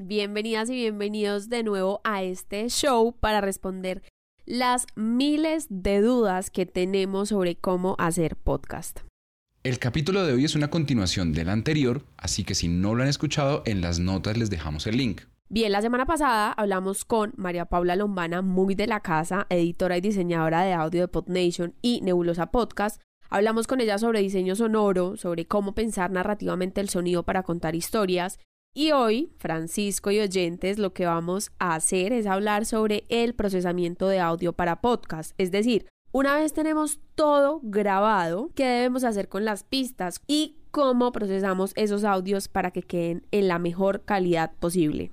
[0.00, 4.04] Bienvenidas y bienvenidos de nuevo a este show para responder
[4.46, 9.00] las miles de dudas que tenemos sobre cómo hacer podcast.
[9.64, 13.08] El capítulo de hoy es una continuación del anterior, así que si no lo han
[13.08, 15.22] escuchado, en las notas les dejamos el link.
[15.48, 20.00] Bien, la semana pasada hablamos con María Paula Lombana, muy de la casa, editora y
[20.00, 23.02] diseñadora de audio de PodNation y Nebulosa Podcast.
[23.30, 28.38] Hablamos con ella sobre diseño sonoro, sobre cómo pensar narrativamente el sonido para contar historias
[28.74, 34.06] y hoy, Francisco y oyentes, lo que vamos a hacer es hablar sobre el procesamiento
[34.06, 35.32] de audio para podcast.
[35.36, 41.10] Es decir, una vez tenemos todo grabado, ¿qué debemos hacer con las pistas y cómo
[41.10, 45.10] procesamos esos audios para que queden en la mejor calidad posible?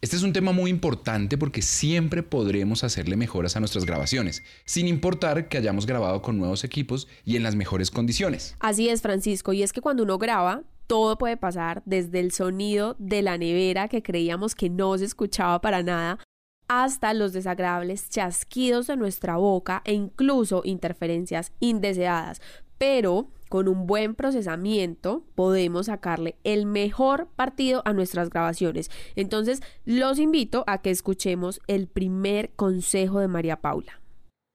[0.00, 4.86] Este es un tema muy importante porque siempre podremos hacerle mejoras a nuestras grabaciones, sin
[4.86, 8.54] importar que hayamos grabado con nuevos equipos y en las mejores condiciones.
[8.60, 12.96] Así es, Francisco, y es que cuando uno graba, todo puede pasar, desde el sonido
[12.98, 16.18] de la nevera que creíamos que no se escuchaba para nada,
[16.66, 22.40] hasta los desagradables chasquidos de nuestra boca e incluso interferencias indeseadas.
[22.78, 28.90] Pero con un buen procesamiento podemos sacarle el mejor partido a nuestras grabaciones.
[29.14, 34.00] Entonces los invito a que escuchemos el primer consejo de María Paula.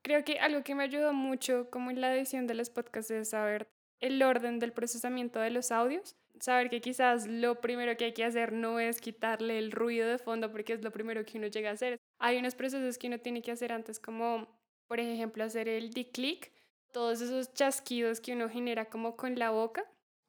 [0.03, 3.29] Creo que algo que me ayudó mucho como en la edición de los podcasts es
[3.29, 3.67] saber
[4.03, 8.25] el orden del procesamiento de los audios saber que quizás lo primero que hay que
[8.25, 11.69] hacer no es quitarle el ruido de fondo porque es lo primero que uno llega
[11.69, 11.97] a hacer.
[12.19, 14.47] Hay unos procesos que uno tiene que hacer antes como,
[14.87, 16.51] por ejemplo, hacer el declick,
[16.91, 19.85] todos esos chasquidos que uno genera como con la boca.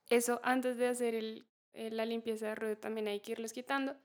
[0.09, 3.97] Eso antes de hacer el, eh, la limpieza de ruido también hay que irlos quitando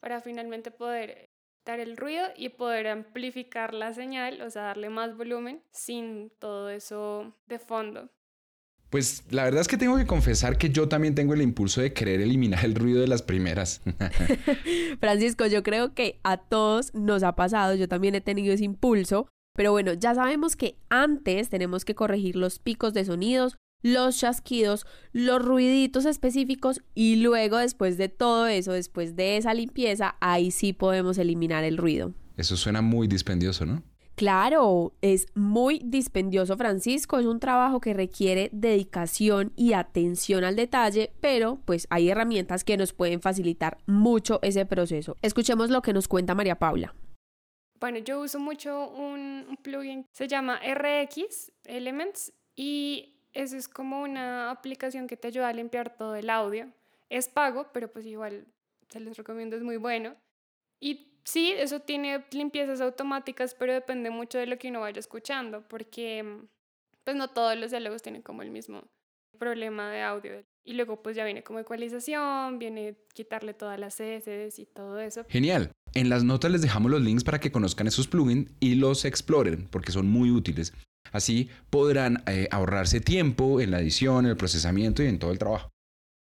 [0.00, 1.28] para finalmente poder
[1.66, 6.70] dar el ruido y poder amplificar la señal, o sea, darle más volumen sin todo
[6.70, 8.08] eso de fondo.
[8.90, 11.92] Pues la verdad es que tengo que confesar que yo también tengo el impulso de
[11.92, 13.82] querer eliminar el ruido de las primeras.
[15.00, 19.28] Francisco, yo creo que a todos nos ha pasado, yo también he tenido ese impulso,
[19.54, 24.86] pero bueno, ya sabemos que antes tenemos que corregir los picos de sonidos, los chasquidos,
[25.12, 30.72] los ruiditos específicos y luego después de todo eso, después de esa limpieza, ahí sí
[30.72, 32.14] podemos eliminar el ruido.
[32.36, 33.82] Eso suena muy dispendioso, ¿no?
[34.18, 41.12] Claro, es muy dispendioso Francisco, es un trabajo que requiere dedicación y atención al detalle,
[41.20, 45.16] pero pues hay herramientas que nos pueden facilitar mucho ese proceso.
[45.22, 46.96] Escuchemos lo que nos cuenta María Paula.
[47.78, 54.50] Bueno, yo uso mucho un, plugin, se llama RX Elements y eso es como una
[54.50, 56.72] aplicación que te ayuda a limpiar todo el audio.
[57.08, 58.48] Es pago, pero pues igual
[58.88, 60.16] se les recomiendo, es muy bueno.
[60.80, 65.62] Y Sí, eso tiene limpiezas automáticas, pero depende mucho de lo que uno vaya escuchando,
[65.68, 66.46] porque mm,
[67.04, 68.84] pues no todos los diálogos tienen como el mismo
[69.38, 70.42] problema de audio.
[70.64, 75.26] Y luego pues ya viene como ecualización, viene quitarle todas las S y todo eso.
[75.28, 75.70] Genial.
[75.92, 79.68] En las notas les dejamos los links para que conozcan esos plugins y los exploren
[79.70, 80.72] porque son muy útiles.
[81.12, 85.38] Así podrán eh, ahorrarse tiempo en la edición, en el procesamiento y en todo el
[85.38, 85.68] trabajo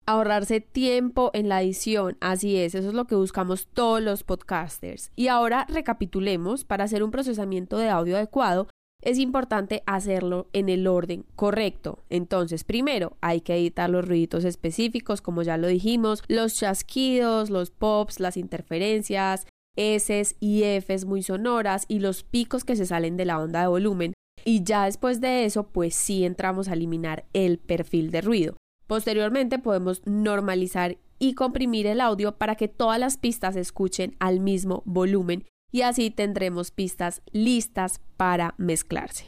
[0.06, 2.16] ahorrarse tiempo en la edición.
[2.20, 5.10] Así es, eso es lo que buscamos todos los podcasters.
[5.16, 8.68] Y ahora recapitulemos, para hacer un procesamiento de audio adecuado,
[9.02, 12.02] es importante hacerlo en el orden correcto.
[12.08, 17.70] Entonces, primero hay que editar los ruiditos específicos, como ya lo dijimos, los chasquidos, los
[17.70, 19.46] pops, las interferencias,
[19.76, 23.66] S y Fs muy sonoras y los picos que se salen de la onda de
[23.66, 24.14] volumen.
[24.44, 28.56] Y ya después de eso, pues sí entramos a eliminar el perfil de ruido.
[28.86, 34.38] Posteriormente podemos normalizar y comprimir el audio para que todas las pistas se escuchen al
[34.38, 39.24] mismo volumen y así tendremos pistas listas para mezclarse.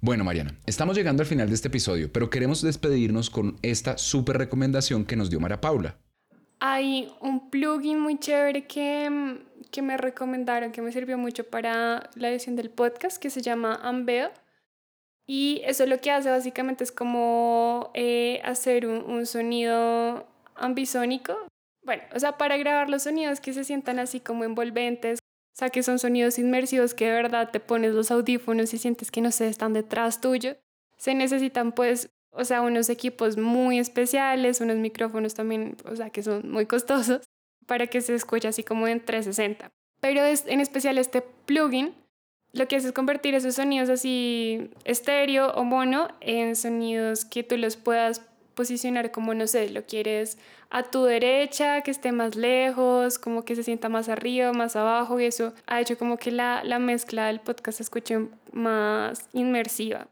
[0.00, 4.38] Bueno, Mariana, estamos llegando al final de este episodio, pero queremos despedirnos con esta súper
[4.38, 5.98] recomendación que nos dio María Paula.
[6.60, 9.40] Hay un plugin muy chévere que,
[9.70, 13.78] que me recomendaron, que me sirvió mucho para la edición del podcast, que se llama
[13.82, 14.30] Ambeo
[15.32, 21.36] y eso lo que hace básicamente es como eh, hacer un, sonido ambisónico.
[21.84, 25.70] Bueno, o sea, para grabar los sonidos que se sientan así como envolventes, o sea,
[25.70, 29.30] que son sonidos inmersivos que de verdad te pones los audífonos y sientes que no
[29.30, 30.56] sé, están detrás tuyo.
[30.96, 36.24] Se necesitan pues, o sea, unos equipos muy especiales, unos micrófonos también, o sea, que
[36.24, 37.20] son muy costosos
[37.66, 39.70] para que se escuche así como en 360.
[40.00, 41.94] Pero en especial este plugin
[42.52, 47.56] lo que hace es convertir esos sonidos así estéreo o mono en sonidos que tú
[47.56, 48.22] los puedas
[48.54, 50.36] posicionar como, no sé, lo quieres
[50.70, 55.18] a tu derecha, que esté más lejos, como que se sienta más arriba, más abajo,
[55.18, 60.08] y eso ha hecho como que la, la mezcla del podcast se escuche más inmersiva.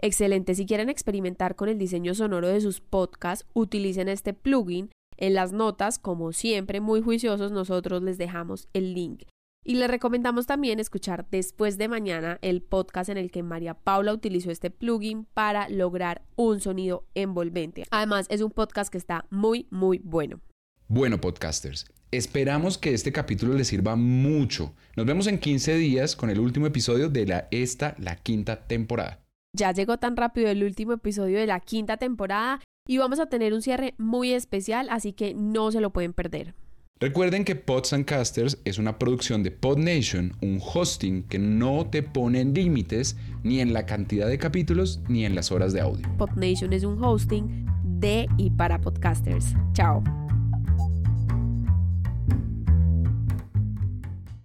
[0.00, 4.90] Excelente, si quieren experimentar con el diseño sonoro de sus podcasts, utilicen este plugin.
[5.16, 9.24] En las notas, como siempre, muy juiciosos, nosotros les dejamos el link.
[9.64, 14.14] Y les recomendamos también escuchar después de mañana el podcast en el que María Paula
[14.14, 17.84] utilizó este plugin para lograr un sonido envolvente.
[17.90, 20.40] Además, es un podcast que está muy, muy bueno.
[20.86, 24.74] Bueno, podcasters, esperamos que este capítulo les sirva mucho.
[24.96, 29.20] Nos vemos en 15 días con el último episodio de la esta, la quinta temporada.
[29.52, 33.52] Ya llegó tan rápido el último episodio de la quinta temporada y vamos a tener
[33.52, 36.54] un cierre muy especial, así que no se lo pueden perder.
[37.00, 42.02] Recuerden que Pods and Casters es una producción de PodNation, un hosting que no te
[42.02, 46.08] pone límites ni en la cantidad de capítulos ni en las horas de audio.
[46.18, 49.54] PodNation es un hosting de y para podcasters.
[49.74, 50.02] Chao.